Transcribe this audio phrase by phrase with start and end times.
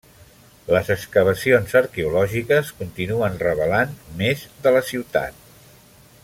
[0.75, 5.41] Les excavacions arqueològiques continuen revelant més de la ciutat.